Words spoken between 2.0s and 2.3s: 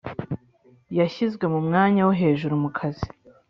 wo